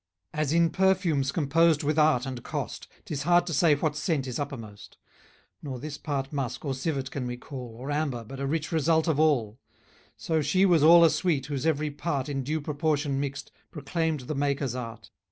[0.33, 4.39] }As in perfumes composed with art and cost, Tis hard to say what scent is
[4.39, 4.97] uppermost;
[5.61, 9.07] Nor this part musk or civet can we call, Or amber, but a rich result
[9.07, 9.59] of all;
[10.17, 14.33] So she was all a sweet, whose every part, In due proportion mixed, proclaimed the
[14.33, 15.11] Maker's art.